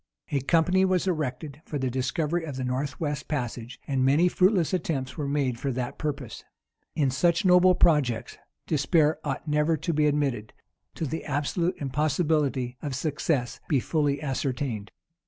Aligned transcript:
A 0.31 0.39
company 0.41 0.83
was 0.83 1.05
erected 1.05 1.61
for 1.63 1.77
the 1.77 1.91
discovery 1.91 2.43
of 2.43 2.55
the 2.55 2.63
north 2.63 2.99
west 2.99 3.27
passage; 3.27 3.79
and 3.87 4.03
many 4.03 4.27
fruitless 4.27 4.73
attempts 4.73 5.15
were 5.15 5.27
made 5.27 5.59
for 5.59 5.71
that 5.73 5.99
purpose. 5.99 6.43
In 6.95 7.11
such 7.11 7.45
noble 7.45 7.75
projects, 7.75 8.39
despair 8.65 9.19
ought 9.23 9.47
never 9.47 9.77
to 9.77 9.93
be 9.93 10.07
admitted, 10.07 10.53
till 10.95 11.05
the 11.05 11.23
absolute 11.23 11.75
impossibility 11.77 12.77
of 12.81 12.95
success 12.95 13.59
be 13.69 13.79
fully 13.79 14.19
ascertained. 14.23 14.89